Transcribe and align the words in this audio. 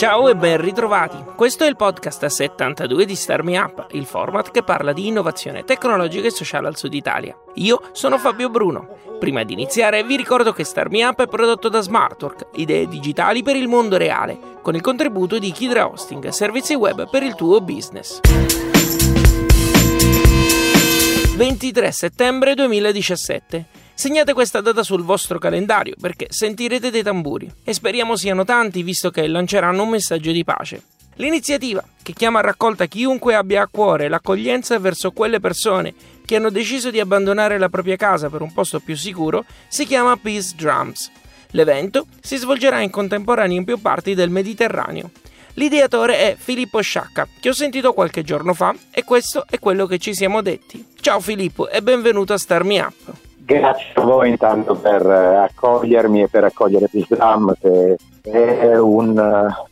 Ciao 0.00 0.30
e 0.30 0.34
ben 0.34 0.58
ritrovati. 0.58 1.22
Questo 1.36 1.64
è 1.64 1.68
il 1.68 1.76
podcast 1.76 2.24
72 2.24 3.04
di 3.04 3.14
Star 3.14 3.42
Me 3.42 3.58
Up, 3.58 3.88
il 3.90 4.06
format 4.06 4.50
che 4.50 4.62
parla 4.62 4.94
di 4.94 5.06
innovazione 5.06 5.62
tecnologica 5.64 6.26
e 6.26 6.30
sociale 6.30 6.68
al 6.68 6.76
sud 6.78 6.94
Italia. 6.94 7.36
Io 7.56 7.82
sono 7.92 8.16
Fabio 8.16 8.48
Bruno. 8.48 8.96
Prima 9.18 9.42
di 9.42 9.52
iniziare 9.52 10.02
vi 10.02 10.16
ricordo 10.16 10.54
che 10.54 10.64
Star 10.64 10.88
Me 10.88 11.04
Up 11.04 11.20
è 11.20 11.28
prodotto 11.28 11.68
da 11.68 11.82
Smartwork, 11.82 12.46
idee 12.54 12.88
digitali 12.88 13.42
per 13.42 13.56
il 13.56 13.68
mondo 13.68 13.98
reale, 13.98 14.38
con 14.62 14.74
il 14.74 14.80
contributo 14.80 15.38
di 15.38 15.52
Kidra 15.52 15.86
Hosting, 15.86 16.28
servizi 16.28 16.72
web 16.72 17.06
per 17.10 17.22
il 17.22 17.34
tuo 17.34 17.60
business. 17.60 18.20
23 21.36 21.92
settembre 21.92 22.54
2017. 22.54 23.79
Segnate 24.00 24.32
questa 24.32 24.62
data 24.62 24.82
sul 24.82 25.02
vostro 25.02 25.38
calendario 25.38 25.94
perché 26.00 26.28
sentirete 26.30 26.90
dei 26.90 27.02
tamburi 27.02 27.52
e 27.62 27.74
speriamo 27.74 28.16
siano 28.16 28.46
tanti 28.46 28.82
visto 28.82 29.10
che 29.10 29.28
lanceranno 29.28 29.82
un 29.82 29.90
messaggio 29.90 30.32
di 30.32 30.42
pace. 30.42 30.82
L'iniziativa, 31.16 31.84
che 32.02 32.14
chiama 32.14 32.38
a 32.38 32.42
raccolta 32.42 32.86
chiunque 32.86 33.34
abbia 33.34 33.60
a 33.60 33.68
cuore 33.70 34.08
l'accoglienza 34.08 34.78
verso 34.78 35.10
quelle 35.10 35.38
persone 35.38 35.92
che 36.24 36.36
hanno 36.36 36.48
deciso 36.48 36.90
di 36.90 36.98
abbandonare 36.98 37.58
la 37.58 37.68
propria 37.68 37.96
casa 37.96 38.30
per 38.30 38.40
un 38.40 38.54
posto 38.54 38.80
più 38.80 38.96
sicuro, 38.96 39.44
si 39.68 39.84
chiama 39.84 40.16
Peace 40.16 40.54
Drums. 40.56 41.10
L'evento 41.50 42.06
si 42.22 42.38
svolgerà 42.38 42.80
in 42.80 42.88
contemporanea 42.88 43.58
in 43.58 43.64
più 43.64 43.82
parti 43.82 44.14
del 44.14 44.30
Mediterraneo. 44.30 45.10
L'ideatore 45.54 46.16
è 46.20 46.36
Filippo 46.38 46.80
Sciacca, 46.80 47.28
che 47.38 47.50
ho 47.50 47.52
sentito 47.52 47.92
qualche 47.92 48.22
giorno 48.22 48.54
fa 48.54 48.74
e 48.90 49.04
questo 49.04 49.44
è 49.46 49.58
quello 49.58 49.84
che 49.84 49.98
ci 49.98 50.14
siamo 50.14 50.40
detti. 50.40 50.86
Ciao 50.98 51.20
Filippo 51.20 51.68
e 51.68 51.82
benvenuto 51.82 52.32
a 52.32 52.38
Star 52.38 52.64
Me 52.64 52.80
Up. 52.80 53.28
Grazie 53.50 53.86
a 53.94 54.02
voi 54.02 54.28
intanto 54.28 54.76
per 54.76 55.04
eh, 55.04 55.34
accogliermi 55.34 56.22
e 56.22 56.28
per 56.28 56.44
accogliere 56.44 56.86
Pisdram 56.88 57.52
che 57.60 57.96
è 58.22 58.78
un, 58.78 59.18
eh, 59.18 59.68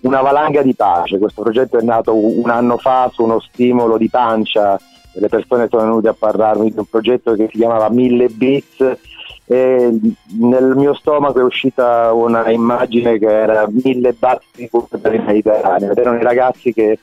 una 0.00 0.20
valanga 0.20 0.62
di 0.62 0.74
pace. 0.74 1.18
Questo 1.18 1.42
progetto 1.42 1.78
è 1.78 1.82
nato 1.82 2.12
un 2.12 2.50
anno 2.50 2.76
fa 2.76 3.08
su 3.12 3.22
uno 3.22 3.38
stimolo 3.38 3.98
di 3.98 4.08
pancia. 4.08 4.76
Le 5.12 5.28
persone 5.28 5.68
sono 5.70 5.84
venute 5.84 6.08
a 6.08 6.16
parlarmi 6.18 6.72
di 6.72 6.78
un 6.78 6.86
progetto 6.86 7.34
che 7.34 7.48
si 7.52 7.58
chiamava 7.58 7.88
1000 7.88 8.28
bits 8.30 8.98
e 9.46 9.98
nel 10.40 10.74
mio 10.74 10.94
stomaco 10.94 11.38
è 11.38 11.44
uscita 11.44 12.12
una 12.12 12.50
immagine 12.50 13.16
che 13.20 13.30
era 13.30 13.68
1000 13.70 14.12
battiti 14.18 14.68
per 15.00 15.14
il 15.14 15.22
Mediterraneo 15.22 15.92
ed 15.92 15.98
erano 15.98 16.18
i 16.18 16.24
ragazzi 16.24 16.72
che 16.72 16.98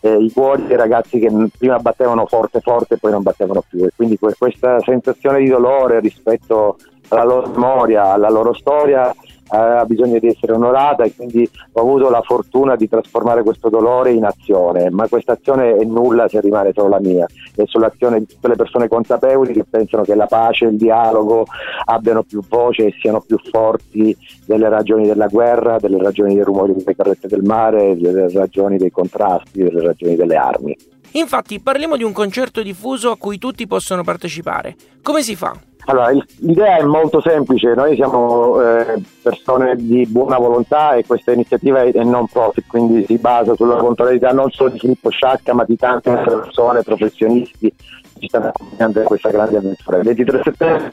eh, 0.00 0.16
i 0.16 0.30
cuori 0.32 0.66
dei 0.66 0.76
ragazzi 0.76 1.18
che 1.18 1.30
prima 1.56 1.78
battevano 1.78 2.26
forte 2.26 2.60
forte 2.60 2.94
e 2.94 2.98
poi 2.98 3.12
non 3.12 3.22
battevano 3.22 3.62
più. 3.68 3.84
E 3.84 3.90
quindi 3.94 4.18
que- 4.18 4.34
questa 4.38 4.80
sensazione 4.80 5.38
di 5.38 5.48
dolore 5.48 6.00
rispetto 6.00 6.76
alla 7.08 7.24
loro 7.24 7.48
memoria, 7.48 8.12
alla 8.12 8.30
loro 8.30 8.52
storia 8.52 9.14
ha 9.50 9.84
bisogno 9.84 10.18
di 10.18 10.28
essere 10.28 10.52
onorata 10.52 11.04
e 11.04 11.14
quindi 11.14 11.48
ho 11.72 11.80
avuto 11.80 12.08
la 12.08 12.22
fortuna 12.22 12.76
di 12.76 12.88
trasformare 12.88 13.42
questo 13.42 13.68
dolore 13.68 14.12
in 14.12 14.24
azione, 14.24 14.90
ma 14.90 15.08
questa 15.08 15.32
azione 15.32 15.76
è 15.76 15.84
nulla 15.84 16.28
se 16.28 16.40
rimane 16.40 16.72
solo 16.74 16.88
la 16.88 17.00
mia, 17.00 17.26
è 17.54 17.62
sull'azione 17.66 18.20
di 18.20 18.26
tutte 18.26 18.48
le 18.48 18.56
persone 18.56 18.88
consapevoli 18.88 19.52
che 19.52 19.64
pensano 19.68 20.02
che 20.02 20.14
la 20.14 20.26
pace 20.26 20.66
il 20.66 20.76
dialogo 20.76 21.46
abbiano 21.86 22.22
più 22.22 22.42
voce 22.48 22.86
e 22.86 22.94
siano 23.00 23.20
più 23.20 23.38
forti 23.38 24.16
delle 24.46 24.68
ragioni 24.68 25.06
della 25.06 25.26
guerra, 25.26 25.78
delle 25.78 25.98
ragioni 25.98 26.34
dei 26.34 26.44
rumori 26.44 26.74
delle 26.74 26.94
carrette 26.94 27.28
del 27.28 27.42
mare, 27.42 27.96
delle 27.96 28.30
ragioni 28.32 28.76
dei 28.78 28.90
contrasti, 28.90 29.62
delle 29.62 29.82
ragioni 29.82 30.16
delle 30.16 30.36
armi. 30.36 30.76
Infatti 31.12 31.58
parliamo 31.60 31.96
di 31.96 32.04
un 32.04 32.12
concerto 32.12 32.62
diffuso 32.62 33.10
a 33.10 33.16
cui 33.16 33.38
tutti 33.38 33.66
possono 33.66 34.04
partecipare. 34.04 34.76
Come 35.02 35.22
si 35.22 35.34
fa? 35.34 35.52
Allora, 35.86 36.10
l'idea 36.38 36.76
è 36.76 36.82
molto 36.82 37.20
semplice, 37.20 37.74
noi 37.74 37.96
siamo 37.96 38.60
eh, 38.60 39.00
persone 39.22 39.76
di 39.76 40.06
buona 40.06 40.38
volontà 40.38 40.94
e 40.94 41.04
questa 41.04 41.32
iniziativa 41.32 41.82
è, 41.82 42.04
non 42.04 42.26
profit, 42.28 42.64
quindi 42.66 43.04
si 43.06 43.16
basa 43.18 43.54
sulla 43.54 43.76
volontarietà 43.76 44.30
non 44.30 44.50
solo 44.50 44.70
di 44.70 44.78
Filippo 44.78 45.10
Sciacca 45.10 45.54
ma 45.54 45.64
di 45.64 45.76
tante 45.76 46.10
altre 46.10 46.36
persone, 46.36 46.82
professionisti 46.82 47.58
che 47.58 47.74
ci 48.20 48.28
stanno 48.28 48.48
accompagnando 48.48 49.00
in 49.00 49.04
questa 49.06 49.30
grande 49.30 49.56
avventura. 49.56 49.96
Il 49.96 50.04
23 50.04 50.40
settembre 50.44 50.92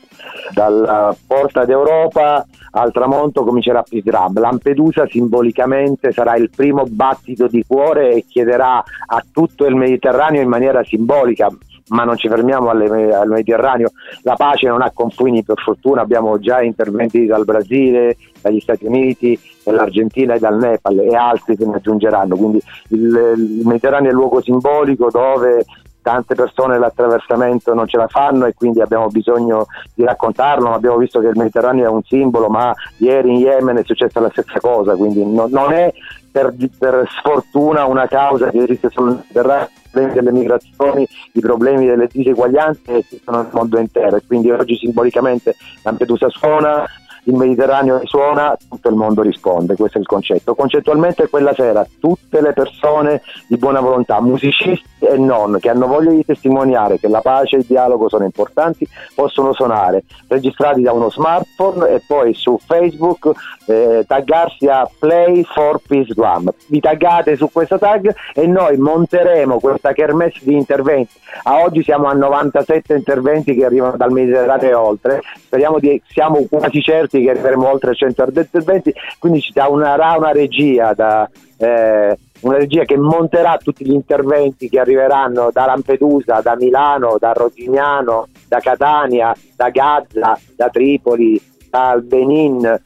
dalla 0.54 1.16
Porta 1.26 1.66
d'Europa 1.66 2.46
al 2.72 2.92
tramonto 2.92 3.44
comincerà 3.44 3.84
Pisdram. 3.84 4.40
Lampedusa 4.40 5.06
simbolicamente 5.08 6.12
sarà 6.12 6.36
il 6.36 6.50
primo 6.50 6.86
battito 6.88 7.48
di 7.48 7.64
cuore 7.68 8.14
e 8.14 8.26
chiederà 8.28 8.78
a 8.78 9.26
tutto 9.32 9.66
il 9.66 9.76
Mediterraneo 9.76 10.42
in 10.42 10.50
maniera 10.50 10.84
simbolica 10.84 11.50
ma 11.90 12.04
non 12.04 12.18
ci 12.18 12.28
fermiamo 12.28 12.70
alle- 12.70 13.14
al 13.14 13.28
Mediterraneo, 13.30 13.92
la 14.24 14.36
pace 14.36 14.68
non 14.68 14.82
ha 14.82 14.92
confini 14.94 15.44
per 15.44 15.60
fortuna, 15.60 16.02
abbiamo 16.02 16.38
già 16.40 16.62
interventi 16.62 17.26
dal 17.26 17.46
Brasile, 17.46 18.18
dagli 18.42 18.60
Stati 18.60 18.86
Uniti, 18.86 19.40
dall'Argentina 19.64 20.34
e 20.34 20.40
dal 20.40 20.58
Nepal 20.58 21.00
e 21.00 21.16
altri 21.16 21.56
se 21.56 21.66
ne 21.66 21.76
aggiungeranno, 21.76 22.36
quindi 22.36 22.62
il, 22.90 23.34
il 23.38 23.62
Mediterraneo 23.66 24.10
è 24.10 24.12
il 24.12 24.18
luogo 24.18 24.42
simbolico 24.42 25.10
dove 25.12 25.66
tante 26.08 26.36
persone 26.36 26.80
l'attraversamento 26.80 27.74
non 27.74 27.86
ce 27.86 27.98
la 27.98 28.08
fanno 28.08 28.46
e 28.46 28.54
quindi 28.54 28.80
abbiamo 28.80 29.08
bisogno 29.08 29.66
di 29.94 30.06
raccontarlo, 30.06 30.72
abbiamo 30.72 30.96
visto 30.96 31.20
che 31.20 31.28
il 31.28 31.36
Mediterraneo 31.36 31.84
è 31.84 31.90
un 31.90 32.02
simbolo, 32.04 32.48
ma 32.48 32.74
ieri 33.00 33.34
in 33.34 33.40
Yemen 33.40 33.76
è 33.76 33.84
successa 33.84 34.22
la 34.22 34.30
stessa 34.30 34.58
cosa, 34.62 34.96
quindi 34.96 35.26
no- 35.26 35.50
non 35.50 35.74
è 35.74 35.94
per, 36.32 36.54
per 36.80 37.06
sfortuna 37.10 37.84
una 37.84 38.08
causa 38.08 38.50
che 38.50 38.64
esiste 38.64 38.90
solo 38.90 39.10
nel 39.10 39.20
Mediterraneo, 39.26 39.68
i 39.68 39.90
problemi 39.92 40.14
delle 40.14 40.32
migrazioni, 40.32 41.08
i 41.34 41.40
problemi 41.42 41.86
delle 41.88 42.08
diseguaglianze 42.10 42.98
esistono 43.00 43.42
nel 43.42 43.50
mondo 43.52 43.78
intero 43.78 44.16
e 44.16 44.24
quindi 44.26 44.50
oggi 44.50 44.78
simbolicamente 44.78 45.58
Lampedusa 45.84 46.30
suona, 46.30 46.86
il 47.28 47.36
Mediterraneo 47.36 48.00
risuona, 48.00 48.58
tutto 48.70 48.90
il 48.90 48.96
mondo 48.96 49.22
risponde, 49.22 49.76
questo 49.76 49.98
è 49.98 50.02
il 50.02 50.08
concetto. 50.08 50.56
Concettualmente 50.56 51.28
quella 51.28 51.54
sera 51.54 51.86
tutte 52.00 52.42
le 52.42 52.54
persone 52.54 53.22
di 53.48 53.58
buona 53.58 53.82
volontà, 53.82 54.22
musicisti 54.22 54.86
e 55.00 55.18
non, 55.18 55.58
che 55.60 55.70
hanno 55.70 55.88
voglia 55.88 56.12
di 56.12 56.26
testimoniare 56.26 57.00
che 57.00 57.08
la 57.08 57.22
pace 57.22 57.58
e 57.58 57.60
il 57.60 57.66
dialogo 57.66 58.10
sono 58.10 58.24
importanti, 58.24 58.88
possono 59.14 59.54
suonare, 59.54 60.04
registrati 60.28 60.82
da 60.82 60.94
uno 60.94 61.10
smartphone 61.10 61.90
e 61.90 62.04
poi 62.06 62.34
su 62.34 62.58
Facebook 62.66 63.32
eh, 63.68 64.06
taggarsi 64.08 64.68
a 64.68 64.90
Play 64.98 65.44
for 65.44 65.80
Peace 65.86 66.14
Drum. 66.14 66.50
Vi 66.68 66.80
taggate 66.80 67.36
su 67.36 67.50
questa 67.52 67.78
tag 67.78 68.14
e 68.34 68.48
noi 68.48 68.78
monteremo 68.78 69.60
questa 69.60 69.92
kermesse 69.94 70.40
di 70.44 70.54
interventi. 70.54 71.20
A 71.44 71.60
oggi 71.60 71.84
siamo 71.84 72.08
a 72.08 72.14
97 72.14 72.96
interventi 72.96 73.54
che 73.54 73.66
arrivano 73.66 73.98
dal 73.98 74.12
Mediterraneo 74.12 74.70
e 74.70 74.74
oltre, 74.74 75.22
speriamo 75.38 75.80
di, 75.80 76.02
siamo 76.08 76.46
quasi 76.50 76.82
certi 76.82 77.17
che 77.22 77.30
arriveremo 77.30 77.70
oltre 77.70 77.94
100 77.94 78.24
interventi, 78.36 78.94
quindi 79.20 79.42
ci 79.42 79.52
sarà 79.54 79.68
una, 79.68 80.32
regia 80.32 80.94
da... 80.94 81.30
eh, 81.58 82.18
una 82.42 82.58
regia 82.58 82.84
che 82.84 82.98
monterà 82.98 83.58
tutti 83.58 83.86
gli 83.86 83.94
interventi 83.94 84.70
che 84.70 84.80
arriveranno 84.80 85.50
da 85.52 85.66
Lampedusa, 85.66 86.42
da 86.42 86.56
Milano, 86.56 87.18
da 87.20 87.32
Rodignano, 87.32 88.28
da 88.48 88.60
Catania, 88.60 89.34
da 89.56 89.70
Gaza, 89.70 90.40
da 90.56 90.70
Tripoli, 90.70 91.42
dal 91.78 92.02
Benin. 92.02 92.82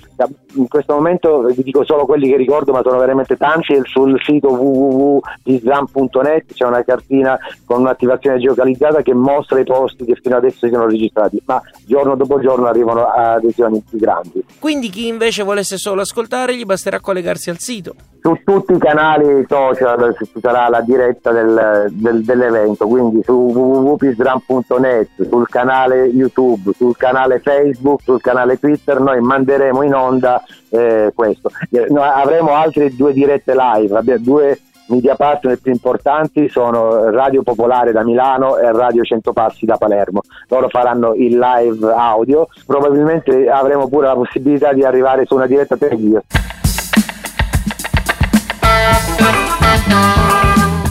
In 0.55 0.67
questo 0.67 0.93
momento 0.93 1.43
vi 1.43 1.63
dico 1.63 1.85
solo 1.85 2.05
quelli 2.05 2.29
che 2.29 2.35
ricordo, 2.35 2.73
ma 2.73 2.81
sono 2.83 2.99
veramente 2.99 3.37
tanti. 3.37 3.79
Sul 3.83 4.19
sito 4.21 4.49
www.disram.net 4.49 6.53
c'è 6.53 6.65
una 6.65 6.83
cartina 6.83 7.39
con 7.65 7.79
un'attivazione 7.79 8.39
geocalizzata 8.39 9.01
che 9.01 9.13
mostra 9.13 9.59
i 9.59 9.63
posti 9.63 10.03
che 10.03 10.17
fino 10.21 10.35
adesso 10.35 10.67
si 10.67 10.73
sono 10.73 10.87
registrati, 10.87 11.41
ma 11.45 11.61
giorno 11.85 12.15
dopo 12.15 12.41
giorno 12.41 12.67
arrivano 12.67 13.05
adesioni 13.05 13.81
più 13.87 13.97
grandi. 13.97 14.43
Quindi 14.59 14.89
chi 14.89 15.07
invece 15.07 15.43
volesse 15.43 15.77
solo 15.77 16.01
ascoltare 16.01 16.55
gli 16.55 16.65
basterà 16.65 16.99
collegarsi 16.99 17.49
al 17.49 17.59
sito. 17.59 17.95
Su 18.21 18.39
tutti 18.43 18.73
i 18.73 18.77
canali 18.77 19.45
social 19.47 20.15
ci 20.15 20.39
sarà 20.39 20.69
la 20.69 20.81
diretta 20.81 21.31
del- 21.31 21.87
del- 21.89 22.23
dell'evento, 22.23 22.87
quindi 22.87 23.21
su 23.23 23.33
www.pisdram.net, 23.33 25.27
sul 25.27 25.47
canale 25.49 26.05
YouTube, 26.05 26.71
sul 26.75 26.95
canale 26.95 27.39
Facebook, 27.39 28.01
sul 28.03 28.21
canale 28.21 28.59
Twitter, 28.59 28.99
noi 28.99 29.19
manderemo 29.21 29.81
in 29.81 29.93
onda 29.95 30.43
eh, 30.69 31.11
questo. 31.15 31.49
Eh, 31.71 31.87
noi 31.89 32.07
avremo 32.07 32.51
altre 32.53 32.95
due 32.95 33.11
dirette 33.11 33.53
live, 33.55 34.01
due 34.19 34.59
media 34.87 35.15
partner 35.15 35.57
più 35.59 35.71
importanti 35.71 36.49
sono 36.49 37.09
Radio 37.09 37.43
Popolare 37.43 37.91
da 37.91 38.03
Milano 38.03 38.57
e 38.57 38.71
Radio 38.71 39.03
Centopassi 39.03 39.65
da 39.65 39.77
Palermo. 39.77 40.21
Loro 40.49 40.67
faranno 40.69 41.13
il 41.13 41.37
live 41.39 41.91
audio, 41.91 42.47
probabilmente 42.65 43.49
avremo 43.49 43.87
pure 43.87 44.07
la 44.07 44.13
possibilità 44.15 44.73
di 44.73 44.83
arrivare 44.83 45.25
su 45.25 45.35
una 45.35 45.47
diretta 45.47 45.75
televisiva. 45.77 46.21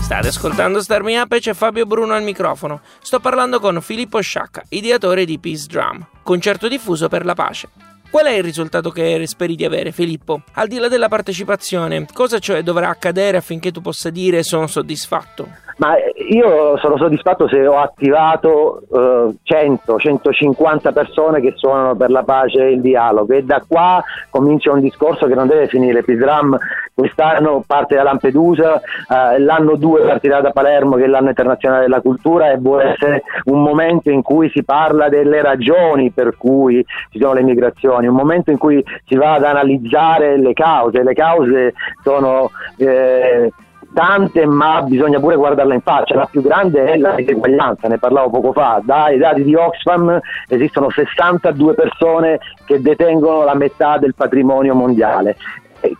State 0.00 0.28
ascoltando 0.28 0.82
Star 0.82 1.02
Me 1.02 1.18
Up 1.18 1.32
e 1.32 1.40
c'è 1.40 1.54
Fabio 1.54 1.86
Bruno 1.86 2.14
al 2.14 2.22
microfono. 2.22 2.80
Sto 3.00 3.20
parlando 3.20 3.60
con 3.60 3.80
Filippo 3.80 4.20
Sciacca, 4.20 4.64
ideatore 4.70 5.24
di 5.24 5.38
Peace 5.38 5.66
Drum, 5.66 6.06
concerto 6.22 6.68
diffuso 6.68 7.08
per 7.08 7.24
la 7.24 7.34
pace. 7.34 7.89
Qual 8.10 8.24
è 8.24 8.32
il 8.32 8.42
risultato 8.42 8.90
che 8.90 9.24
speri 9.28 9.54
di 9.54 9.64
avere, 9.64 9.92
Filippo? 9.92 10.40
Al 10.54 10.66
di 10.66 10.78
là 10.78 10.88
della 10.88 11.06
partecipazione, 11.06 12.06
cosa 12.12 12.40
cioè 12.40 12.62
dovrà 12.62 12.88
accadere 12.88 13.36
affinché 13.36 13.70
tu 13.70 13.80
possa 13.80 14.10
dire 14.10 14.42
sono 14.42 14.66
soddisfatto? 14.66 15.46
Ma 15.80 15.94
io 16.28 16.76
sono 16.76 16.98
soddisfatto 16.98 17.48
se 17.48 17.66
ho 17.66 17.78
attivato 17.78 18.82
eh, 18.92 19.34
100, 19.42 19.98
150 19.98 20.92
persone 20.92 21.40
che 21.40 21.54
suonano 21.56 21.96
per 21.96 22.10
la 22.10 22.22
pace 22.22 22.66
e 22.66 22.72
il 22.72 22.82
dialogo 22.82 23.32
e 23.32 23.44
da 23.44 23.64
qua 23.66 24.02
comincia 24.28 24.72
un 24.72 24.80
discorso 24.80 25.26
che 25.26 25.34
non 25.34 25.46
deve 25.46 25.68
finire. 25.68 26.02
Pisram 26.02 26.58
quest'anno 26.92 27.64
parte 27.66 27.94
da 27.94 28.02
Lampedusa, 28.02 28.78
eh, 28.78 29.38
l'anno 29.38 29.76
2 29.76 30.02
partirà 30.02 30.42
da 30.42 30.50
Palermo 30.50 30.96
che 30.96 31.04
è 31.04 31.06
l'anno 31.06 31.30
internazionale 31.30 31.84
della 31.84 32.02
cultura 32.02 32.50
e 32.50 32.58
vuole 32.58 32.90
essere 32.90 33.22
un 33.44 33.62
momento 33.62 34.10
in 34.10 34.20
cui 34.20 34.50
si 34.50 34.62
parla 34.62 35.08
delle 35.08 35.40
ragioni 35.40 36.10
per 36.10 36.36
cui 36.36 36.84
ci 37.10 37.18
sono 37.18 37.32
le 37.32 37.42
migrazioni, 37.42 37.99
un 38.06 38.14
momento 38.14 38.50
in 38.50 38.58
cui 38.58 38.84
si 39.06 39.16
va 39.16 39.34
ad 39.34 39.44
analizzare 39.44 40.38
le 40.38 40.52
cause. 40.52 41.02
Le 41.02 41.14
cause 41.14 41.74
sono... 42.02 42.50
Eh, 42.76 43.52
tante, 43.92 44.46
ma 44.46 44.82
bisogna 44.82 45.18
pure 45.18 45.36
guardarla 45.36 45.74
in 45.74 45.80
faccia. 45.80 46.14
La 46.14 46.28
più 46.30 46.42
grande 46.42 46.84
è 46.84 46.96
la 46.96 47.14
diseguaglianza, 47.14 47.88
ne 47.88 47.98
parlavo 47.98 48.30
poco 48.30 48.52
fa. 48.52 48.80
Dai 48.82 49.18
dati 49.18 49.42
di 49.42 49.54
Oxfam 49.54 50.18
esistono 50.48 50.90
62 50.90 51.74
persone 51.74 52.38
che 52.64 52.80
detengono 52.80 53.44
la 53.44 53.54
metà 53.54 53.98
del 53.98 54.14
patrimonio 54.14 54.74
mondiale 54.74 55.36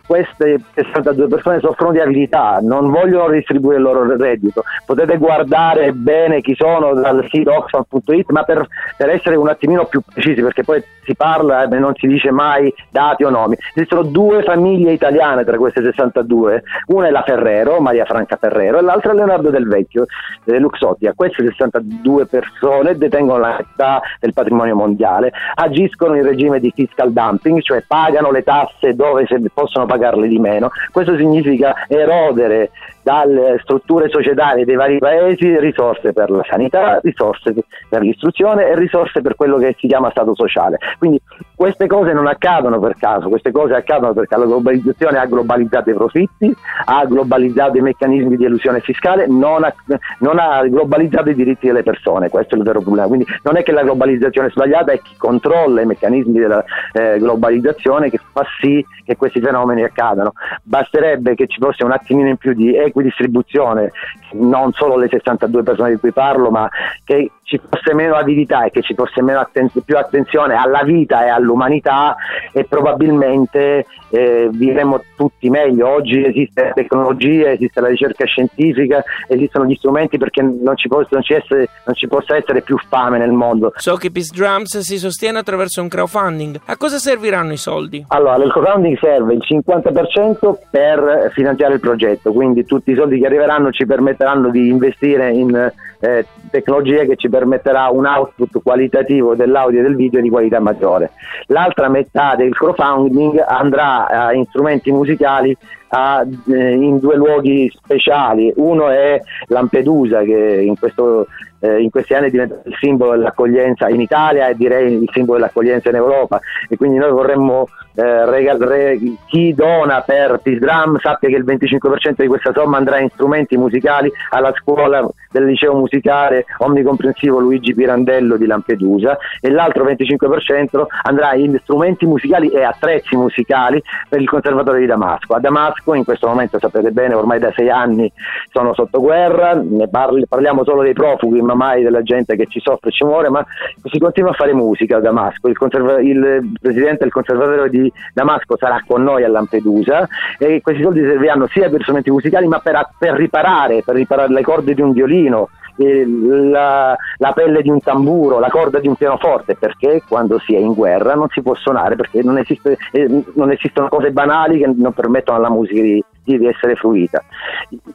queste 0.05 0.59
62 0.73 1.27
persone 1.27 1.59
soffrono 1.59 1.91
di 1.91 1.99
abilità, 1.99 2.59
non 2.61 2.89
vogliono 2.89 3.29
distribuire 3.29 3.77
il 3.77 3.83
loro 3.83 4.15
reddito. 4.15 4.63
Potete 4.85 5.17
guardare 5.17 5.93
bene 5.93 6.41
chi 6.41 6.55
sono 6.55 6.93
dal 6.93 7.25
sito 7.29 7.53
oxfam.it, 7.53 8.29
ma 8.31 8.43
per, 8.43 8.67
per, 8.97 9.09
essere 9.09 9.35
un 9.35 9.49
attimino 9.49 9.85
più 9.85 10.01
precisi, 10.01 10.41
perché 10.41 10.63
poi 10.63 10.83
si 11.03 11.15
parla 11.15 11.63
e 11.63 11.79
non 11.79 11.93
si 11.95 12.07
dice 12.07 12.31
mai 12.31 12.73
dati 12.89 13.23
o 13.23 13.29
nomi. 13.29 13.57
Esistono 13.73 14.03
due 14.03 14.43
famiglie 14.43 14.91
italiane 14.91 15.43
tra 15.43 15.57
queste 15.57 15.81
62, 15.81 16.63
una 16.87 17.07
è 17.07 17.11
la 17.11 17.23
Ferrero, 17.23 17.79
Maria 17.79 18.05
Franca 18.05 18.37
Ferrero, 18.37 18.77
e 18.77 18.81
l'altra 18.81 19.11
è 19.11 19.15
Leonardo 19.15 19.49
Del 19.49 19.67
Vecchio, 19.67 20.05
eh, 20.45 20.59
Luxotia. 20.59 21.13
Queste 21.15 21.43
62 21.43 22.25
persone 22.25 22.97
detengono 22.97 23.39
la 23.39 23.57
metà 23.57 24.01
del 24.19 24.33
mondiale, 24.73 25.31
agiscono 25.55 26.15
in 26.15 26.23
regime 26.23 26.59
di 26.59 26.71
fiscal 26.73 27.11
dumping, 27.11 27.61
cioè 27.61 27.83
pagano 27.87 28.31
le 28.31 28.43
tasse 28.43 28.93
dove 28.93 29.25
possono 29.53 29.70
possono 29.71 29.85
pagarle 29.85 30.27
di 30.27 30.37
meno. 30.37 30.69
Questo 30.91 31.15
significa 31.15 31.85
erodere 31.87 32.71
dalle 33.03 33.59
strutture 33.61 34.09
societarie 34.09 34.65
dei 34.65 34.75
vari 34.75 34.97
paesi 34.97 35.59
risorse 35.59 36.13
per 36.13 36.29
la 36.29 36.45
sanità, 36.49 36.99
risorse 37.01 37.53
per 37.89 38.01
l'istruzione 38.01 38.67
e 38.67 38.75
risorse 38.75 39.21
per 39.21 39.35
quello 39.35 39.57
che 39.57 39.75
si 39.79 39.87
chiama 39.87 40.09
Stato 40.11 40.35
sociale. 40.35 40.77
Quindi 40.97 41.21
queste 41.55 41.87
cose 41.87 42.13
non 42.13 42.27
accadono 42.27 42.79
per 42.79 42.95
caso, 42.97 43.29
queste 43.29 43.51
cose 43.51 43.75
accadono 43.75 44.13
perché 44.13 44.35
la 44.35 44.45
globalizzazione 44.45 45.19
ha 45.19 45.25
globalizzato 45.25 45.89
i 45.89 45.93
profitti, 45.93 46.55
ha 46.85 47.05
globalizzato 47.05 47.77
i 47.77 47.81
meccanismi 47.81 48.35
di 48.35 48.45
elusione 48.45 48.79
fiscale, 48.79 49.27
non 49.27 49.63
ha, 49.63 49.73
non 50.19 50.39
ha 50.39 50.65
globalizzato 50.65 51.29
i 51.29 51.35
diritti 51.35 51.67
delle 51.67 51.83
persone, 51.83 52.29
questo 52.29 52.55
è 52.55 52.57
il 52.57 52.63
vero 52.63 52.81
problema. 52.81 53.07
Quindi 53.07 53.25
non 53.43 53.57
è 53.57 53.63
che 53.63 53.71
la 53.71 53.83
globalizzazione 53.83 54.47
è 54.47 54.51
sbagliata, 54.51 54.91
è 54.91 55.01
chi 55.01 55.15
controlla 55.17 55.81
i 55.81 55.85
meccanismi 55.85 56.39
della 56.39 56.63
eh, 56.93 57.17
globalizzazione 57.19 58.09
che 58.09 58.19
fa 58.31 58.43
sì 58.59 58.83
che 59.03 59.15
questi 59.15 59.39
fenomeni 59.39 59.83
accadano. 59.83 60.33
Basterebbe 60.63 61.35
che 61.35 61.47
ci 61.47 61.59
fosse 61.59 61.83
un 61.83 61.91
attimino 61.91 62.29
in 62.29 62.37
più 62.37 62.53
di 62.53 62.75
equidistribuzione, 62.91 63.91
non 64.33 64.71
solo 64.73 64.97
le 64.97 65.07
62 65.09 65.63
persone 65.63 65.89
di 65.91 65.97
cui 65.97 66.11
parlo, 66.11 66.49
ma 66.49 66.69
che 67.03 67.31
ci 67.51 67.59
fosse 67.69 67.93
meno 67.93 68.15
avidità 68.15 68.63
e 68.63 68.71
che 68.71 68.81
ci 68.81 68.93
fosse 68.93 69.19
atten- 69.19 69.69
più 69.83 69.97
attenzione 69.97 70.55
alla 70.55 70.83
vita 70.83 71.25
e 71.25 71.29
all'umanità 71.29 72.15
e 72.53 72.63
probabilmente 72.63 73.85
eh, 74.09 74.49
vivremmo 74.51 75.01
tutti 75.17 75.49
meglio. 75.49 75.89
Oggi 75.89 76.23
esiste 76.23 76.63
la 76.63 76.71
tecnologia, 76.71 77.51
esiste 77.51 77.81
la 77.81 77.89
ricerca 77.89 78.25
scientifica, 78.25 79.03
esistono 79.27 79.65
gli 79.65 79.75
strumenti 79.75 80.17
perché 80.17 80.41
non 80.41 80.77
ci, 80.77 80.87
possa, 80.87 81.09
non 81.11 81.23
ci, 81.23 81.33
essere, 81.33 81.67
non 81.85 81.95
ci 81.95 82.07
possa 82.07 82.37
essere 82.37 82.61
più 82.61 82.77
fame 82.87 83.17
nel 83.17 83.31
mondo. 83.31 83.73
So 83.75 83.95
che 83.95 84.11
Peace 84.11 84.31
Drums 84.33 84.77
si 84.77 84.97
sostiene 84.97 85.39
attraverso 85.39 85.81
un 85.81 85.89
crowdfunding. 85.89 86.61
A 86.67 86.77
cosa 86.77 86.99
serviranno 86.99 87.51
i 87.51 87.57
soldi? 87.57 88.05
Allora, 88.09 88.37
nel 88.37 88.51
crowdfunding 88.51 88.97
serve 88.97 89.33
il 89.33 89.41
50% 89.45 90.55
per 90.69 91.31
finanziare 91.33 91.73
il 91.73 91.79
progetto, 91.81 92.31
quindi 92.31 92.63
tutti 92.81 92.91
i 92.91 92.95
soldi 92.95 93.19
che 93.19 93.27
arriveranno 93.27 93.71
ci 93.71 93.85
permetteranno 93.85 94.49
di 94.49 94.67
investire 94.67 95.29
in 95.29 95.71
eh, 95.99 96.25
tecnologia 96.49 97.03
che 97.03 97.15
ci 97.15 97.29
permetterà 97.29 97.89
un 97.89 98.05
output 98.05 98.61
qualitativo 98.63 99.35
dell'audio 99.35 99.79
e 99.79 99.83
del 99.83 99.95
video 99.95 100.19
di 100.19 100.29
qualità 100.29 100.59
maggiore. 100.59 101.11
L'altra 101.47 101.89
metà 101.89 102.35
del 102.35 102.53
crowdfunding 102.53 103.43
andrà 103.47 104.07
a 104.07 104.31
strumenti 104.49 104.91
musicali 104.91 105.55
a, 105.89 106.25
eh, 106.51 106.71
in 106.71 106.97
due 106.97 107.15
luoghi 107.15 107.71
speciali. 107.73 108.51
Uno 108.55 108.89
è 108.89 109.21
Lampedusa 109.47 110.21
che 110.21 110.63
in, 110.65 110.77
questo, 110.79 111.27
eh, 111.59 111.81
in 111.81 111.91
questi 111.91 112.15
anni 112.15 112.27
è 112.27 112.31
diventato 112.31 112.67
il 112.67 112.75
simbolo 112.79 113.11
dell'accoglienza 113.11 113.89
in 113.89 114.01
Italia 114.01 114.47
e 114.47 114.55
direi 114.55 114.93
il 114.93 115.09
simbolo 115.13 115.37
dell'accoglienza 115.37 115.89
in 115.89 115.95
Europa 115.95 116.39
e 116.67 116.77
quindi 116.77 116.97
noi 116.97 117.11
vorremmo 117.11 117.67
eh, 117.93 118.25
regal, 118.25 118.57
re, 118.59 118.99
chi 119.27 119.53
dona 119.53 120.01
per 120.01 120.39
Pisdram 120.41 120.97
sappia 120.99 121.29
che 121.29 121.35
il 121.35 121.45
25% 121.45 122.21
di 122.21 122.27
questa 122.27 122.51
somma 122.53 122.77
andrà 122.77 122.99
in 122.99 123.09
strumenti 123.09 123.57
musicali 123.57 124.11
alla 124.29 124.53
scuola 124.55 125.07
del 125.31 125.45
liceo 125.45 125.73
musicale 125.75 126.45
omnicomprensivo 126.59 127.39
Luigi 127.39 127.73
Pirandello 127.73 128.37
di 128.37 128.45
Lampedusa 128.45 129.17
e 129.39 129.49
l'altro 129.49 129.85
25% 129.85 130.85
andrà 131.03 131.33
in 131.35 131.57
strumenti 131.63 132.05
musicali 132.05 132.49
e 132.49 132.63
attrezzi 132.63 133.15
musicali 133.15 133.81
per 134.07 134.21
il 134.21 134.29
conservatorio 134.29 134.81
di 134.81 134.87
Damasco. 134.87 135.33
A 135.33 135.39
Damasco 135.39 135.93
in 135.93 136.03
questo 136.03 136.27
momento 136.27 136.59
sapete 136.59 136.91
bene 136.91 137.13
ormai 137.13 137.39
da 137.39 137.51
sei 137.55 137.69
anni 137.69 138.11
sono 138.51 138.73
sotto 138.73 138.99
guerra, 138.99 139.53
ne 139.53 139.87
parli, 139.87 140.25
parliamo 140.27 140.63
solo 140.63 140.81
dei 140.81 140.93
profughi 140.93 141.41
ma 141.41 141.55
mai 141.55 141.83
della 141.83 142.03
gente 142.03 142.35
che 142.35 142.45
ci 142.47 142.59
soffre 142.59 142.89
e 142.89 142.93
ci 142.93 143.03
muore, 143.03 143.29
ma 143.29 143.45
si 143.83 143.99
continua 143.99 144.31
a 144.31 144.33
fare 144.33 144.53
musica 144.53 144.97
a 144.97 144.99
Damasco. 145.01 145.47
Il, 145.47 145.57
conserva- 145.57 145.99
il 145.99 146.51
presidente 146.59 146.99
del 147.01 147.11
conservatorio 147.11 147.67
di 147.69 147.80
Damasco 148.13 148.57
sarà 148.57 148.83
con 148.85 149.03
noi 149.03 149.23
a 149.23 149.29
Lampedusa 149.29 150.07
e 150.37 150.61
questi 150.61 150.81
soldi 150.81 151.01
serviranno 151.01 151.47
sia 151.47 151.69
per 151.69 151.81
strumenti 151.81 152.11
musicali 152.11 152.47
ma 152.47 152.59
per, 152.59 152.89
per 152.97 153.13
riparare, 153.13 153.81
per 153.83 153.95
riparare 153.95 154.33
le 154.33 154.41
corde 154.41 154.73
di 154.73 154.81
un 154.81 154.91
violino, 154.91 155.49
la, 155.77 156.95
la, 157.17 157.31
pelle 157.31 157.61
di 157.61 157.69
un 157.69 157.79
tamburo, 157.79 158.39
la 158.39 158.49
corda 158.49 158.79
di 158.79 158.87
un 158.87 158.95
pianoforte, 158.95 159.55
perché 159.55 160.03
quando 160.07 160.39
si 160.39 160.53
è 160.53 160.59
in 160.59 160.73
guerra 160.73 161.15
non 161.15 161.27
si 161.29 161.41
può 161.41 161.55
suonare, 161.55 161.95
perché 161.95 162.21
non, 162.21 162.37
esiste, 162.37 162.77
eh, 162.91 163.23
non 163.33 163.51
esistono 163.51 163.87
cose 163.87 164.11
banali 164.11 164.59
che 164.59 164.71
non 164.75 164.93
permettono 164.93 165.37
alla 165.37 165.49
musica 165.49 165.81
di, 165.81 166.03
di, 166.23 166.45
essere 166.45 166.75
fruita. 166.75 167.23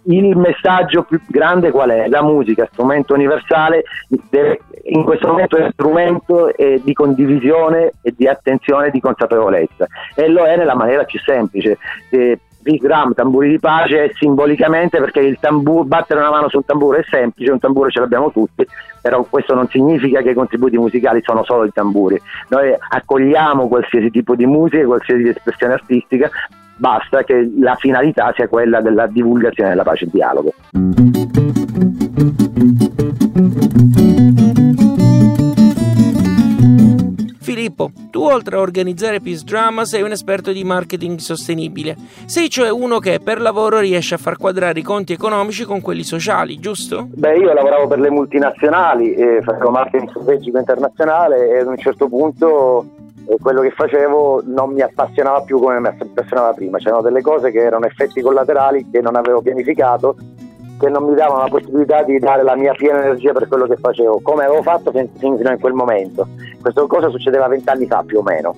Il 0.04 0.36
messaggio 0.36 1.02
più 1.02 1.20
grande 1.26 1.70
qual 1.70 1.90
è? 1.90 2.08
La 2.08 2.22
musica, 2.22 2.68
strumento 2.70 3.14
universale, 3.14 3.84
deve, 4.30 4.60
in 4.84 5.04
questo 5.04 5.28
momento 5.28 5.56
è 5.56 5.68
strumento 5.72 6.54
eh, 6.54 6.80
di 6.82 6.92
condivisione 6.92 7.92
e 8.02 8.14
di 8.16 8.26
attenzione 8.26 8.88
e 8.88 8.90
di 8.90 9.00
consapevolezza 9.00 9.86
e 10.14 10.28
lo 10.28 10.44
è 10.44 10.56
nella 10.56 10.74
maniera 10.74 11.04
più 11.04 11.18
semplice. 11.20 11.78
Eh, 12.10 12.38
Gram, 12.74 13.14
tamburi 13.14 13.50
di 13.50 13.60
pace, 13.60 14.12
simbolicamente 14.14 14.98
perché 14.98 15.20
il 15.20 15.38
tamburo, 15.38 15.84
battere 15.84 16.18
una 16.18 16.30
mano 16.30 16.48
sul 16.48 16.64
tamburo 16.64 16.98
è 16.98 17.04
semplice, 17.08 17.52
un 17.52 17.60
tamburo 17.60 17.90
ce 17.90 18.00
l'abbiamo 18.00 18.32
tutti, 18.32 18.66
però 19.00 19.22
questo 19.22 19.54
non 19.54 19.68
significa 19.68 20.20
che 20.20 20.30
i 20.30 20.34
contributi 20.34 20.76
musicali 20.76 21.20
sono 21.22 21.44
solo 21.44 21.64
i 21.64 21.72
tamburi. 21.72 22.20
Noi 22.48 22.74
accogliamo 22.76 23.68
qualsiasi 23.68 24.10
tipo 24.10 24.34
di 24.34 24.46
musica, 24.46 24.84
qualsiasi 24.84 25.28
espressione 25.28 25.74
artistica, 25.74 26.28
basta 26.76 27.24
che 27.24 27.50
la 27.58 27.74
finalità 27.74 28.32
sia 28.34 28.48
quella 28.48 28.80
della 28.80 29.06
divulgazione 29.06 29.70
della 29.70 29.82
pace 29.82 30.04
e 30.04 30.08
dialogo. 30.10 30.52
Filippo, 37.40 37.90
tu 38.10 38.22
oltre 38.22 38.56
a 38.56 38.60
organizzare 38.60 39.20
Peace 39.20 39.44
Drama 39.44 39.84
sei 39.84 40.02
un 40.02 40.10
esperto 40.10 40.52
di 40.52 40.62
marketing 40.62 41.18
sostenibile. 41.18 41.96
Sei 42.26 42.50
cioè 42.50 42.70
uno 42.70 42.98
che 42.98 43.20
per 43.22 43.40
lavoro 43.40 43.78
riesce 43.78 44.14
a 44.14 44.18
far 44.18 44.36
quadrare 44.36 44.78
i 44.78 44.82
conti 44.82 45.12
economici 45.12 45.64
con 45.64 45.80
quelli 45.80 46.02
sociali, 46.02 46.58
giusto? 46.58 47.08
Beh, 47.08 47.36
io 47.36 47.52
lavoravo 47.52 47.86
per 47.86 48.00
le 48.00 48.10
multinazionali 48.10 49.14
e 49.14 49.40
facevo 49.42 49.70
marketing 49.70 50.10
strategico 50.10 50.58
internazionale 50.58 51.50
e 51.50 51.58
ad 51.60 51.66
un 51.66 51.78
certo 51.78 52.08
punto 52.08 52.84
eh, 53.28 53.36
quello 53.40 53.60
che 53.60 53.70
facevo 53.70 54.42
non 54.46 54.72
mi 54.72 54.82
appassionava 54.82 55.40
più 55.42 55.58
come 55.58 55.80
mi 55.80 55.88
appassionava 55.88 56.52
prima. 56.52 56.78
C'erano 56.78 57.02
delle 57.02 57.22
cose 57.22 57.50
che 57.50 57.60
erano 57.60 57.86
effetti 57.86 58.20
collaterali 58.20 58.88
che 58.90 59.00
non 59.00 59.16
avevo 59.16 59.40
pianificato 59.42 60.16
che 60.78 60.88
non 60.88 61.04
mi 61.04 61.14
davano 61.14 61.42
la 61.42 61.48
possibilità 61.48 62.02
di 62.02 62.18
dare 62.18 62.42
la 62.42 62.54
mia 62.54 62.72
piena 62.74 63.02
energia 63.02 63.32
per 63.32 63.48
quello 63.48 63.66
che 63.66 63.76
facevo, 63.76 64.20
come 64.22 64.44
avevo 64.44 64.62
fatto 64.62 64.92
fino 64.92 65.48
a 65.48 65.56
quel 65.56 65.72
momento. 65.72 66.28
Questa 66.60 66.84
cosa 66.86 67.08
succedeva 67.08 67.48
vent'anni 67.48 67.86
fa 67.86 68.02
più 68.04 68.18
o 68.18 68.22
meno. 68.22 68.54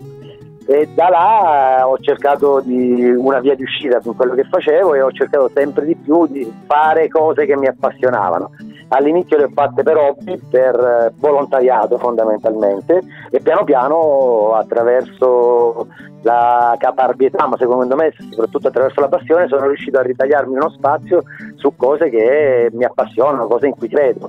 e 0.66 0.86
da 0.94 1.08
là 1.08 1.88
ho 1.88 1.96
cercato 1.98 2.62
una 2.66 3.40
via 3.40 3.54
di 3.54 3.62
uscita 3.62 4.00
con 4.00 4.14
quello 4.14 4.34
che 4.34 4.44
facevo 4.44 4.94
e 4.94 5.00
ho 5.00 5.10
cercato 5.12 5.50
sempre 5.54 5.86
di 5.86 5.94
più 5.94 6.26
di 6.26 6.52
fare 6.66 7.08
cose 7.08 7.46
che 7.46 7.56
mi 7.56 7.68
appassionavano. 7.68 8.50
All'inizio 8.88 9.36
le 9.36 9.44
ho 9.44 9.50
fatte 9.52 9.82
per 9.82 9.96
hobby, 9.96 10.40
per 10.50 10.74
eh, 10.74 11.12
volontariato 11.16 11.98
fondamentalmente 11.98 13.02
e 13.30 13.40
piano 13.40 13.64
piano 13.64 14.54
attraverso 14.54 15.86
la 16.22 16.74
caparbietà, 16.78 17.46
ma 17.46 17.56
secondo 17.56 17.94
me 17.94 18.12
soprattutto 18.30 18.68
attraverso 18.68 19.00
la 19.00 19.08
passione 19.08 19.46
sono 19.46 19.66
riuscito 19.66 19.98
a 19.98 20.02
ritagliarmi 20.02 20.54
uno 20.54 20.70
spazio 20.70 21.22
su 21.56 21.74
cose 21.76 22.10
che 22.10 22.70
mi 22.72 22.84
appassionano, 22.84 23.46
cose 23.46 23.66
in 23.66 23.74
cui 23.76 23.88
credo. 23.88 24.28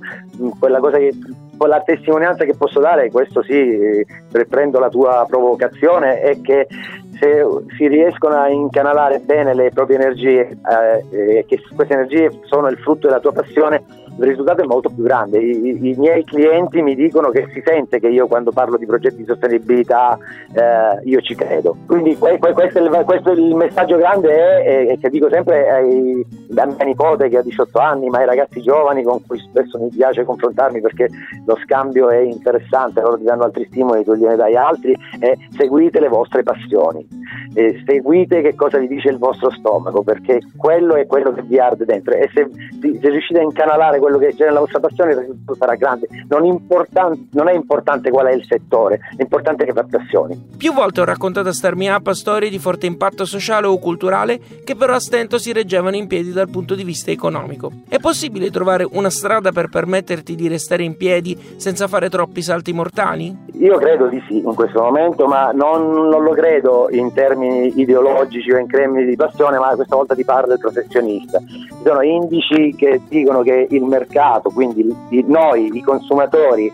Quella 0.60 0.80
cosa 0.80 0.98
che 0.98 1.14
la 1.58 1.82
testimonianza 1.82 2.46
che 2.46 2.56
posso 2.56 2.80
dare, 2.80 3.12
questo 3.12 3.42
sì, 3.44 4.06
riprendo 4.32 4.80
la 4.80 4.90
tua 4.90 5.26
provocazione, 5.28 6.22
è 6.22 6.40
che 6.42 6.68
se 7.20 7.46
si 7.76 7.88
riescono 7.88 8.36
a 8.36 8.48
incanalare 8.50 9.20
bene 9.20 9.54
le 9.54 9.72
proprie 9.72 9.98
energie 9.98 10.48
eh, 11.12 11.46
che 11.46 11.62
queste 11.76 11.94
energie 11.94 12.40
sono 12.44 12.70
il 12.70 12.78
frutto 12.78 13.08
della 13.08 13.20
tua 13.20 13.34
passione, 13.34 13.84
il 14.20 14.30
risultato 14.32 14.62
è 14.62 14.66
molto 14.66 14.90
più 14.90 15.04
grande. 15.04 15.40
I, 15.40 15.80
I, 15.82 15.96
miei 15.98 16.24
clienti 16.24 16.82
mi 16.82 16.94
dicono 16.96 17.30
che 17.30 17.48
si 17.54 17.62
sente 17.66 18.00
che 18.00 18.08
io 18.08 18.28
quando 18.28 18.52
parlo 18.52 18.78
di 18.78 18.86
progetti 18.86 19.18
di 19.18 19.26
sostenibilità 19.26 20.18
eh, 20.54 21.02
io 21.06 21.22
ci 21.22 21.36
credo. 21.36 21.78
Quindi 21.86 22.18
que, 22.18 22.38
que, 22.38 22.52
questo, 22.52 22.80
è 22.80 22.82
il, 22.82 23.04
questo, 23.06 23.32
è 23.32 23.34
il, 23.34 23.56
messaggio 23.56 23.98
grande 23.98 24.64
è, 24.64 24.98
che 25.00 25.10
dico 25.10 25.30
sempre 25.30 25.70
ai, 25.70 26.26
a 26.56 26.66
mia 26.66 26.86
nipote 26.86 27.30
che 27.30 27.38
ha 27.38 27.42
18 27.42 27.80
anni, 27.80 28.10
ma 28.10 28.20
ai 28.20 28.26
ragazzi 28.26 28.62
giovani 28.62 29.04
con 29.04 29.26
cui 29.26 29.40
spesso 29.40 29.80
mi 29.80 29.90
piace 29.90 30.26
confrontarmi 30.26 30.82
perché 30.82 31.08
lo 31.46 31.58
scambio 31.64 32.10
è 32.10 32.18
interessante, 32.18 33.02
loro 33.02 33.18
ti 33.18 33.24
danno 33.24 33.44
altri 33.44 33.66
stimoli, 33.66 34.04
tu 34.04 34.16
gliene 34.16 34.36
dai 34.36 34.56
altri, 34.56 34.96
è 35.20 35.34
seguite 35.58 36.00
le 36.00 36.10
vostre 36.10 36.44
passioni. 36.44 37.08
E 37.54 37.82
seguite 37.86 38.42
che 38.42 38.54
cosa 38.54 38.78
vi 38.78 38.88
dice 38.88 39.10
il 39.10 39.18
vostro 39.18 39.50
stomaco 39.50 40.04
perché 40.04 40.40
quello 40.56 40.96
è 40.96 41.08
quello 41.08 41.32
che 41.32 41.42
vi 41.42 41.58
arde 41.58 41.86
dentro 41.86 42.14
e 42.14 42.30
se, 42.34 42.48
se 42.80 43.10
riuscite 43.10 43.40
a 43.40 43.44
incanalare 43.44 44.00
quello 44.10 44.18
che 44.18 44.36
c'è 44.36 44.46
nella 44.46 44.60
vostra 44.60 44.80
passione, 44.80 45.12
il 45.12 45.20
risultato 45.20 45.56
sarà 45.56 45.76
grande. 45.76 46.08
Non, 46.28 46.46
importan- 46.46 47.30
non 47.32 47.48
è 47.48 47.54
importante 47.54 48.10
qual 48.10 48.28
è 48.28 48.34
il 48.34 48.44
settore, 48.46 49.00
è 49.16 49.22
importante 49.22 49.66
che 49.66 49.74
fa 49.74 49.86
passioni. 49.90 50.48
Più 50.58 50.74
volte 50.74 51.02
ho 51.02 51.06
raccontato 51.06 51.50
a 51.50 51.54
Starmi 51.54 51.88
Up 51.90 52.10
storie 52.12 52.50
di 52.50 52.58
forte 52.58 52.88
impatto 52.88 53.26
sociale 53.26 53.68
o 53.68 53.78
culturale 53.78 54.40
che 54.64 54.76
però 54.76 54.96
a 54.96 55.00
stento 55.00 55.38
si 55.38 55.54
reggevano 55.54 55.96
in 55.96 56.08
piedi 56.08 56.32
dal 56.32 56.50
punto 56.50 56.76
di 56.76 56.84
vista 56.84 57.12
economico. 57.12 57.72
È 57.88 58.00
possibile 58.00 58.50
trovare 58.50 58.88
una 58.90 59.10
strada 59.10 59.52
per 59.52 59.70
permetterti 59.70 60.36
di 60.36 60.48
restare 60.48 60.84
in 60.84 60.98
piedi 60.98 61.38
senza 61.58 61.88
fare 61.88 62.10
troppi 62.10 62.42
salti 62.42 62.74
mortali? 62.74 63.48
Io 63.60 63.78
credo 63.78 64.08
di 64.08 64.24
sì 64.28 64.38
in 64.38 64.56
questo 64.56 64.82
momento, 64.82 65.28
ma 65.28 65.52
non, 65.52 66.08
non 66.10 66.24
lo 66.24 66.32
credo 66.32 66.88
in 66.92 67.14
termini 67.14 67.78
ideologici 67.80 68.52
o 68.52 68.58
in 68.58 68.68
termini 68.68 69.06
di 69.06 69.16
passione, 69.16 69.58
ma 69.60 69.76
questa 69.76 69.96
volta 69.96 70.16
ti 70.16 70.24
parlo 70.24 70.48
del 70.48 70.60
professionista. 70.60 71.40
Ci 71.40 71.68
sono 71.84 72.02
indici 72.02 72.74
che 72.76 73.02
dicono 73.08 73.42
che 73.42 73.68
il 73.70 73.84
mercato, 73.84 73.99
quindi 74.54 74.96
noi, 75.26 75.70
i 75.74 75.82
consumatori, 75.82 76.72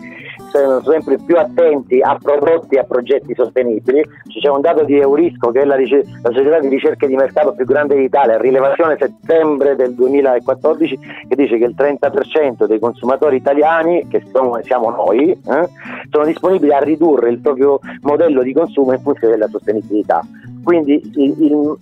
sono 0.50 0.80
sempre 0.82 1.18
più 1.18 1.36
attenti 1.36 2.00
a 2.00 2.16
prodotti 2.20 2.76
e 2.76 2.80
a 2.80 2.84
progetti 2.84 3.34
sostenibili. 3.34 4.02
C'è 4.28 4.48
un 4.48 4.60
dato 4.60 4.84
di 4.84 4.98
Eurisco, 4.98 5.50
che 5.50 5.62
è 5.62 5.64
la, 5.64 5.76
la 5.76 6.30
società 6.30 6.60
di 6.60 6.68
ricerca 6.68 7.06
di 7.06 7.16
mercato 7.16 7.52
più 7.52 7.64
grande 7.64 7.96
d'Italia, 7.96 8.38
rilevazione 8.38 8.96
settembre 8.98 9.76
del 9.76 9.94
2014, 9.94 10.98
che 11.28 11.36
dice 11.36 11.58
che 11.58 11.64
il 11.64 11.74
30% 11.76 12.66
dei 12.66 12.78
consumatori 12.78 13.36
italiani, 13.36 14.06
che 14.08 14.22
siamo, 14.30 14.58
siamo 14.62 14.90
noi, 14.90 15.30
eh, 15.30 15.68
sono 16.10 16.24
disponibili 16.24 16.72
a 16.72 16.78
ridurre 16.78 17.30
il 17.30 17.38
proprio 17.38 17.80
modello 18.02 18.42
di 18.42 18.52
consumo 18.52 18.92
in 18.92 19.00
funzione 19.00 19.34
della 19.34 19.48
sostenibilità. 19.48 20.22
Quindi 20.62 21.00
il, 21.14 21.34
il, 21.38 21.76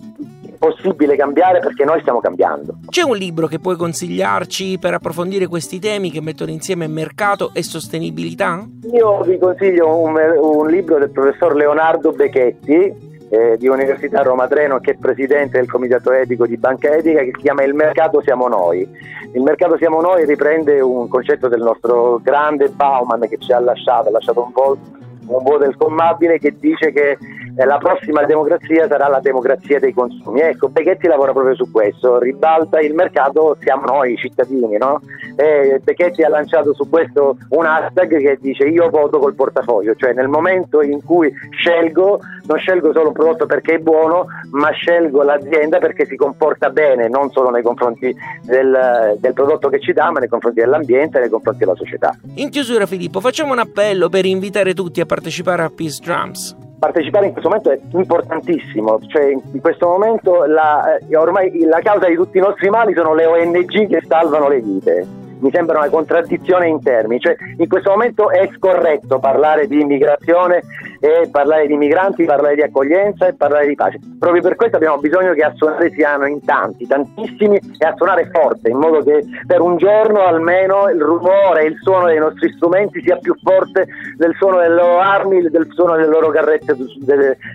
possibile 0.65 1.15
cambiare 1.15 1.59
perché 1.59 1.85
noi 1.85 1.99
stiamo 2.01 2.19
cambiando. 2.19 2.79
C'è 2.87 3.03
un 3.03 3.15
libro 3.15 3.45
che 3.47 3.59
puoi 3.59 3.75
consigliarci 3.75 4.79
per 4.79 4.95
approfondire 4.95 5.47
questi 5.47 5.79
temi 5.79 6.09
che 6.09 6.21
mettono 6.21 6.49
insieme 6.49 6.87
mercato 6.87 7.51
e 7.53 7.61
sostenibilità? 7.61 8.65
Io 8.91 9.21
vi 9.21 9.37
consiglio 9.37 9.95
un, 9.95 10.15
un 10.39 10.67
libro 10.67 10.97
del 10.97 11.11
professor 11.11 11.55
Leonardo 11.55 12.11
Becchetti 12.11 13.13
eh, 13.29 13.57
di 13.57 13.67
Università 13.67 14.21
Roma 14.21 14.47
Treno 14.47 14.79
che 14.79 14.91
è 14.91 14.95
presidente 14.95 15.57
del 15.57 15.69
comitato 15.69 16.11
etico 16.11 16.47
di 16.47 16.57
Banca 16.57 16.93
Etica 16.95 17.19
che 17.19 17.31
si 17.35 17.41
chiama 17.41 17.63
Il 17.63 17.75
mercato 17.75 18.21
siamo 18.21 18.47
noi. 18.47 18.87
Il 19.33 19.41
mercato 19.41 19.77
siamo 19.77 20.01
noi 20.01 20.25
riprende 20.25 20.79
un 20.79 21.07
concetto 21.07 21.47
del 21.47 21.61
nostro 21.61 22.19
grande 22.23 22.69
Bauman 22.69 23.27
che 23.27 23.37
ci 23.37 23.51
ha 23.51 23.59
lasciato, 23.59 24.07
ha 24.07 24.11
lasciato 24.11 24.43
un 24.43 24.51
po' 24.51 24.77
un 25.27 25.43
po' 25.43 25.57
del 25.57 25.75
commabile 25.75 26.37
che 26.37 26.55
dice 26.59 26.91
che 26.91 27.17
la 27.63 27.77
prossima 27.77 28.23
democrazia 28.25 28.87
sarà 28.87 29.07
la 29.07 29.19
democrazia 29.21 29.79
dei 29.79 29.93
consumi. 29.93 30.41
Ecco, 30.41 30.67
Becchetti 30.67 31.07
lavora 31.07 31.31
proprio 31.31 31.55
su 31.55 31.71
questo, 31.71 32.19
ribalta 32.19 32.81
il 32.81 32.93
mercato, 32.93 33.55
siamo 33.61 33.85
noi 33.85 34.13
i 34.13 34.17
cittadini, 34.17 34.77
no? 34.77 34.99
E 35.37 35.79
Becchetti 35.81 36.23
ha 36.23 36.29
lanciato 36.29 36.73
su 36.73 36.89
questo 36.89 37.37
un 37.49 37.65
hashtag 37.65 38.19
che 38.19 38.37
dice 38.41 38.65
io 38.65 38.89
voto 38.89 39.19
col 39.19 39.35
portafoglio, 39.35 39.95
cioè 39.95 40.11
nel 40.13 40.27
momento 40.27 40.81
in 40.81 41.01
cui 41.03 41.31
scelgo, 41.51 42.19
non 42.47 42.57
scelgo 42.57 42.91
solo 42.91 43.07
un 43.07 43.13
prodotto 43.13 43.45
perché 43.45 43.75
è 43.75 43.79
buono, 43.79 44.25
ma 44.51 44.71
scelgo 44.71 45.23
l'azienda 45.23 45.77
perché 45.77 46.05
si 46.05 46.17
comporta 46.17 46.69
bene, 46.69 47.07
non 47.07 47.29
solo 47.31 47.51
nei 47.51 47.63
confronti 47.63 48.13
del, 48.43 49.17
del 49.17 49.33
prodotto 49.33 49.69
che 49.69 49.79
ci 49.79 49.93
dà, 49.93 50.11
ma 50.11 50.19
nei 50.19 50.27
confronti 50.27 50.59
dell'ambiente 50.59 51.17
e 51.17 51.21
nei 51.21 51.29
confronti 51.29 51.59
della 51.59 51.75
società. 51.75 52.13
In 52.35 52.49
chiusura 52.49 52.85
Filippo, 52.85 53.21
facciamo 53.21 53.53
un 53.53 53.59
appello 53.59 54.09
per 54.09 54.25
invitare 54.25 54.73
tutti 54.73 54.99
a 54.99 55.05
partecipare 55.05 55.63
a 55.63 55.71
Peace 55.73 56.01
Drums 56.03 56.64
partecipare 56.77 57.27
in 57.27 57.31
questo 57.31 57.49
momento 57.49 57.71
è 57.71 57.79
importantissimo, 57.91 58.99
cioè 59.07 59.31
in 59.31 59.61
questo 59.61 59.87
momento 59.87 60.45
la, 60.45 60.97
eh, 60.97 61.15
ormai 61.15 61.63
la 61.65 61.79
causa 61.79 62.07
di 62.07 62.15
tutti 62.15 62.37
i 62.37 62.41
nostri 62.41 62.69
mali 62.69 62.93
sono 62.93 63.13
le 63.13 63.25
ONG 63.25 63.87
che 63.87 64.01
salvano 64.07 64.47
le 64.47 64.61
vite. 64.61 65.07
Mi 65.37 65.51
sembra 65.51 65.79
una 65.79 65.89
contraddizione 65.89 66.67
in 66.67 66.81
termini, 66.81 67.19
cioè 67.19 67.35
in 67.57 67.67
questo 67.67 67.91
momento 67.91 68.29
è 68.29 68.49
scorretto 68.55 69.19
parlare 69.19 69.67
di 69.67 69.81
immigrazione 69.81 70.63
e 71.05 71.29
parlare 71.29 71.67
di 71.67 71.77
migranti, 71.77 72.25
parlare 72.25 72.55
di 72.55 72.63
accoglienza 72.63 73.27
e 73.27 73.33
parlare 73.35 73.67
di 73.67 73.75
pace. 73.75 73.99
Proprio 74.17 74.41
per 74.41 74.55
questo 74.55 74.77
abbiamo 74.77 74.97
bisogno 74.97 75.33
che 75.33 75.43
a 75.43 75.53
suonare 75.55 75.91
siano 75.91 76.25
in 76.25 76.43
tanti, 76.43 76.87
tantissimi 76.87 77.57
e 77.77 77.85
a 77.85 77.93
suonare 77.95 78.27
forte, 78.31 78.69
in 78.69 78.77
modo 78.77 79.03
che 79.03 79.23
per 79.45 79.61
un 79.61 79.77
giorno 79.77 80.21
almeno 80.21 80.89
il 80.89 80.99
rumore 80.99 81.61
e 81.61 81.67
il 81.67 81.77
suono 81.81 82.07
dei 82.07 82.17
nostri 82.17 82.51
strumenti 82.53 83.01
sia 83.01 83.17
più 83.17 83.35
forte 83.43 83.85
del 84.17 84.33
suono 84.35 84.57
delle 84.57 84.75
loro 84.75 84.99
armi, 84.99 85.41
del 85.41 85.67
suono 85.73 85.95
delle 85.95 86.07
loro 86.07 86.29
carrette 86.29 86.75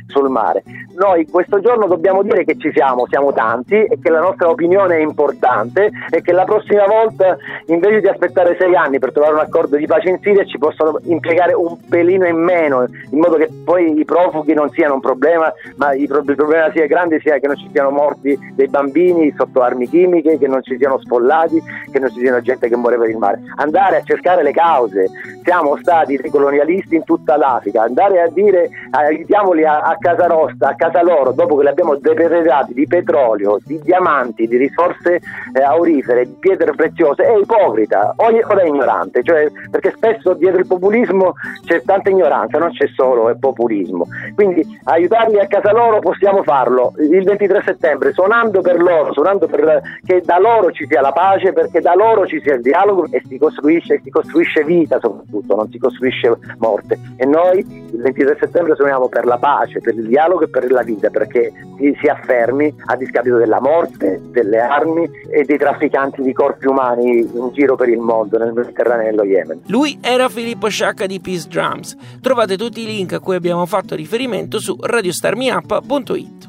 sul 0.07 0.29
mare. 0.29 0.63
Noi 0.97 1.27
questo 1.27 1.61
giorno 1.61 1.87
dobbiamo 1.87 2.23
dire 2.23 2.45
che 2.45 2.57
ci 2.57 2.71
siamo, 2.73 3.07
siamo 3.09 3.33
tanti 3.33 3.75
e 3.75 3.99
che 4.01 4.11
la 4.11 4.21
nostra 4.21 4.49
opinione 4.49 4.97
è 4.97 5.01
importante 5.01 5.91
e 6.11 6.21
che 6.23 6.33
la 6.33 6.45
prossima 6.45 6.87
volta 6.87 7.37
invece 7.67 8.01
di 8.01 8.09
aspettare 8.09 8.57
sei 8.59 8.77
anni 8.77 8.99
per 8.99 9.11
trovare 9.13 9.35
un 9.35 9.41
accordo 9.41 9.77
di 9.77 9.87
pace 9.87 10.11
in 10.11 10.19
Siria 10.21 10.45
ci 10.45 10.59
possono 10.59 10.99
impiegare 11.05 11.53
un 11.53 11.77
pelino 11.89 12.27
in 12.27 12.37
meno, 12.37 12.85
in 13.11 13.19
modo 13.19 13.39
che 13.41 13.49
poi 13.65 13.99
i 13.99 14.05
profughi 14.05 14.53
non 14.53 14.69
siano 14.71 14.95
un 14.95 15.01
problema, 15.01 15.53
ma 15.77 15.95
il 15.95 16.07
problema 16.07 16.71
sia 16.73 16.87
grande 16.87 17.21
sia 17.21 17.39
che 17.39 17.47
non 17.47 17.57
ci 17.57 17.69
siano 17.73 17.91
morti 17.91 18.39
dei 18.55 18.69
bambini 18.69 19.33
sotto 19.37 19.63
armi 19.63 19.89
chimiche, 19.89 20.39
che 20.39 20.47
non 20.47 20.63
ci 20.63 20.77
siano 20.77 20.99
sfollati, 21.01 21.63
che 21.91 21.99
non 21.99 22.11
ci 22.11 22.21
siano 22.21 22.41
gente 22.43 22.69
che 22.69 22.77
muore 22.77 22.99
per 22.99 23.09
il 23.09 23.17
mare. 23.17 23.41
Andare 23.57 23.97
a 23.97 24.03
cercare 24.03 24.43
le 24.43 24.53
cause, 24.53 25.09
siamo 25.43 25.77
stati 25.77 26.17
dei 26.17 26.31
colonialisti 26.31 26.97
in 26.97 27.05
tutta 27.05 27.37
l'Africa, 27.37 27.83
andare 27.83 28.21
a 28.21 28.29
dire 28.29 28.69
aiutiamoli 28.91 29.65
a, 29.65 29.81
a 29.81 29.97
casa 29.99 30.27
nostra, 30.27 30.69
a 30.69 30.75
casa 30.75 31.03
loro, 31.03 31.33
dopo 31.33 31.57
che 31.57 31.63
li 31.63 31.69
abbiamo 31.69 31.95
depredati 31.97 32.75
di 32.75 32.87
petrolio, 32.87 33.59
di 33.65 33.81
diamanti, 33.81 34.47
di 34.47 34.57
risorse 34.57 35.21
eh, 35.55 35.63
aurifere, 35.63 36.27
di 36.27 36.37
pietre 36.39 36.73
preziose, 36.73 37.25
è 37.25 37.37
ipocrita. 37.39 38.13
O, 38.17 38.31
da 38.31 38.65
ignorante, 38.65 39.23
cioè, 39.23 39.49
perché 39.71 39.93
spesso 39.97 40.35
dietro 40.35 40.59
il 40.59 40.67
populismo 40.67 41.35
c'è 41.65 41.83
tanta 41.83 42.11
ignoranza, 42.11 42.59
non 42.59 42.73
c'è 42.73 42.87
solo 42.89 43.20
il 43.29 43.39
populismo. 43.39 44.07
Quindi 44.35 44.65
aiutarli 44.85 45.39
a 45.39 45.47
casa 45.47 45.73
loro 45.73 45.99
possiamo 46.01 46.43
farlo 46.43 46.93
il 46.99 47.23
23 47.23 47.63
settembre, 47.65 48.13
suonando 48.13 48.61
per 48.61 48.81
loro, 48.81 49.13
suonando 49.13 49.47
per 49.47 49.83
che 50.05 50.23
da 50.25 50.39
loro 50.39 50.71
ci 50.73 50.87
sia 50.89 51.01
la 51.01 51.13
pace, 51.13 51.53
perché 51.53 51.81
da 51.81 51.95
loro 51.95 52.27
ci 52.27 52.41
sia 52.41 52.55
il 52.55 52.63
dialogo 52.63 53.07
e 53.11 53.23
si 53.29 53.39
costruisce, 53.39 54.01
si 54.03 54.11
costruisce 54.11 54.65
vita 54.65 54.99
soprattutto, 55.01 55.55
non 55.55 55.71
si 55.71 55.79
costruisce 55.79 56.37
morte. 56.59 56.99
E 57.17 57.27
noi 57.27 57.80
il 57.93 58.01
23 58.01 58.37
settembre 58.41 58.75
suoniamo 58.75 59.09
per 59.09 59.25
la 59.25 59.39
pace, 59.39 59.81
per 59.81 59.95
il 59.95 60.07
dialogo 60.07 60.45
e 60.45 60.49
per 60.49 60.71
la 60.71 60.83
vita, 60.83 61.11
perché 61.11 61.53
si, 61.77 61.97
si 62.01 62.07
affermi 62.07 62.75
a 62.87 62.97
discapito 62.97 63.37
della 63.37 63.61
morte, 63.61 64.21
delle 64.31 64.59
armi 64.61 65.09
e 65.31 65.45
dei 65.45 65.59
trafficanti 65.59 66.23
di 66.23 66.33
corpi 66.33 66.67
umani 66.67 67.21
in 67.21 67.51
giro 67.53 67.77
per 67.77 67.89
il 67.89 67.99
mondo, 67.99 68.39
nel 68.39 68.53
Mediterraneo 68.53 69.03
e 69.03 69.11
nello 69.11 69.25
Yemen. 69.25 69.61
Lui 69.67 69.99
era 70.01 70.29
Filippo 70.29 70.69
Sciacca 70.69 71.07
di 71.07 71.21
Peace 71.21 71.49
Drums. 71.49 71.97
Trovate 72.21 72.57
tutti 72.57 72.83
i 72.83 72.87
link 72.87 73.13
a 73.13 73.21
cui 73.21 73.35
abbiamo 73.35 73.67
fatto 73.67 73.95
riferimento 73.95 74.59
su 74.59 74.77
radiostarmiup.it. 74.79 76.49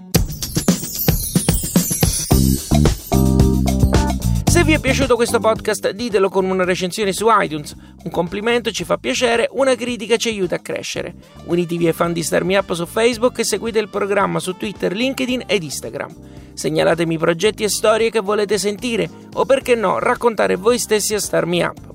Vi 4.72 4.78
è 4.78 4.80
piaciuto 4.80 5.18
questo 5.18 5.42
podcast 5.42 5.90
ditelo 5.90 6.30
con 6.30 6.46
una 6.46 6.64
recensione 6.64 7.12
su 7.12 7.28
iTunes, 7.30 7.76
un 8.06 8.10
complimento 8.10 8.72
ci 8.72 8.86
fa 8.86 8.96
piacere, 8.96 9.50
una 9.52 9.76
critica 9.76 10.16
ci 10.16 10.30
aiuta 10.30 10.56
a 10.56 10.60
crescere. 10.60 11.14
Unitevi 11.44 11.88
ai 11.88 11.92
fan 11.92 12.14
di 12.14 12.24
Starmi 12.24 12.56
Up 12.56 12.72
su 12.72 12.86
Facebook 12.86 13.38
e 13.40 13.44
seguite 13.44 13.80
il 13.80 13.90
programma 13.90 14.40
su 14.40 14.56
Twitter, 14.56 14.94
LinkedIn 14.94 15.44
ed 15.46 15.64
Instagram. 15.64 16.16
Segnalatemi 16.54 17.18
progetti 17.18 17.64
e 17.64 17.70
storie 17.70 18.10
che 18.10 18.22
volete 18.22 18.58
sentire 18.58 19.10
o 19.34 19.44
perché 19.44 19.76
no 19.76 20.00
raccontare 20.00 20.56
voi 20.56 20.80
stessi 20.80 21.16
a 21.16 21.20
Starmi 21.20 21.64
Up. 21.64 21.94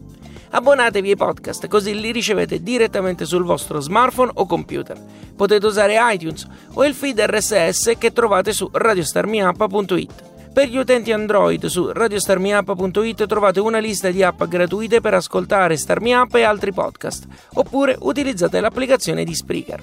Abbonatevi 0.50 1.08
ai 1.08 1.16
podcast 1.16 1.68
così 1.68 1.98
li 1.98 2.12
ricevete 2.12 2.62
direttamente 2.62 3.24
sul 3.24 3.44
vostro 3.44 3.80
smartphone 3.80 4.32
o 4.34 4.44
computer. 4.44 5.02
Potete 5.34 5.64
usare 5.64 5.96
iTunes 6.12 6.46
o 6.74 6.84
il 6.84 6.92
feed 6.92 7.20
RSS 7.20 7.92
che 7.96 8.12
trovate 8.12 8.52
su 8.52 8.68
radiostarmiup.it. 8.70 10.34
Per 10.56 10.68
gli 10.68 10.78
utenti 10.78 11.12
Android 11.12 11.66
su 11.66 11.92
radiostarmiup.it 11.92 13.26
trovate 13.26 13.60
una 13.60 13.76
lista 13.76 14.08
di 14.08 14.22
app 14.22 14.42
gratuite 14.44 15.02
per 15.02 15.12
ascoltare 15.12 15.76
Starmi 15.76 16.12
e 16.32 16.42
altri 16.44 16.72
podcast, 16.72 17.26
oppure 17.56 17.94
utilizzate 18.00 18.58
l'applicazione 18.58 19.22
di 19.24 19.34
Spreaker. 19.34 19.80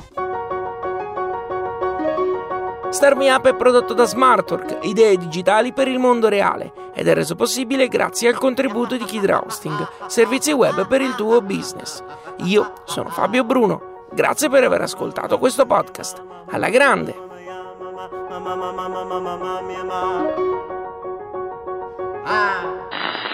Starmi 2.90 3.28
è 3.28 3.56
prodotto 3.56 3.94
da 3.94 4.06
Smartwork, 4.06 4.80
idee 4.82 5.16
digitali 5.18 5.74
per 5.74 5.88
il 5.88 6.00
mondo 6.00 6.28
reale, 6.28 6.74
ed 6.96 7.08
è 7.08 7.14
reso 7.14 7.36
possibile 7.36 7.88
grazie 7.88 8.30
al 8.30 8.40
contributo 8.40 8.98
di 8.98 9.06
Kid 9.06 9.30
Hosting, 9.30 9.88
servizi 10.08 10.54
web 10.54 10.88
per 10.88 11.02
il 11.02 11.14
tuo 11.14 11.40
business. 11.42 12.04
Io 12.46 12.82
sono 12.86 13.10
Fabio 13.10 13.44
Bruno, 13.44 14.08
grazie 14.12 14.50
per 14.50 14.64
aver 14.64 14.82
ascoltato 14.82 15.38
questo 15.38 15.68
podcast. 15.68 16.20
Alla 16.50 16.70
grande! 16.70 17.33
mama, 18.12 18.56
mama, 18.56 18.74
mama, 18.74 19.06
mama, 19.06 19.38
mama, 19.38 19.62
mama, 19.62 19.84
mama. 19.84 20.34
Ah. 22.26 23.33